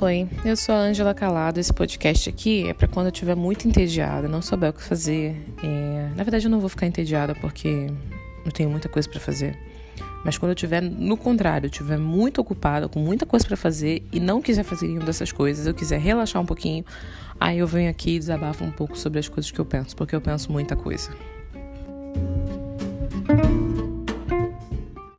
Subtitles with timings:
[0.00, 1.58] Oi, eu sou a Angela Calado.
[1.58, 5.34] Esse podcast aqui é para quando eu estiver muito entediada, não souber o que fazer.
[5.60, 6.10] É...
[6.14, 7.88] Na verdade, eu não vou ficar entediada porque
[8.46, 9.58] eu tenho muita coisa para fazer.
[10.24, 14.06] Mas quando eu estiver, no contrário, eu estiver muito ocupada, com muita coisa para fazer
[14.12, 16.84] e não quiser fazer nenhuma dessas coisas, eu quiser relaxar um pouquinho,
[17.40, 20.14] aí eu venho aqui e desabafo um pouco sobre as coisas que eu penso, porque
[20.14, 21.10] eu penso muita coisa.